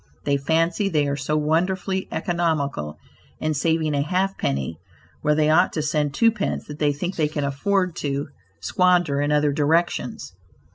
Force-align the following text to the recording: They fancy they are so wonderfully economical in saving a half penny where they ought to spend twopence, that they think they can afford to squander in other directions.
They 0.25 0.35
fancy 0.35 0.89
they 0.89 1.07
are 1.07 1.15
so 1.15 1.37
wonderfully 1.37 2.07
economical 2.11 2.97
in 3.39 3.53
saving 3.53 3.93
a 3.93 4.01
half 4.01 4.35
penny 4.35 4.79
where 5.21 5.35
they 5.35 5.51
ought 5.51 5.71
to 5.73 5.83
spend 5.83 6.15
twopence, 6.15 6.65
that 6.65 6.79
they 6.79 6.91
think 6.91 7.17
they 7.17 7.27
can 7.27 7.43
afford 7.43 7.95
to 7.97 8.29
squander 8.59 9.21
in 9.21 9.31
other 9.31 9.51
directions. 9.53 10.33